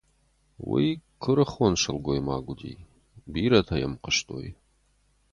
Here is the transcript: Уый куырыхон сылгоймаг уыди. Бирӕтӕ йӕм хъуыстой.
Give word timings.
Уый 0.69 0.89
куырыхон 1.21 1.73
сылгоймаг 1.81 2.45
уыди. 2.49 2.73
Бирӕтӕ 3.31 3.75
йӕм 3.81 3.93
хъуыстой. 4.01 4.47